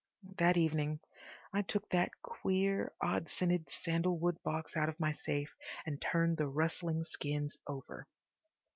[0.39, 0.99] That evening
[1.53, 5.53] I took that queer, odd scented sandalwood box out of my safe
[5.85, 8.07] and turned the rustling skins over.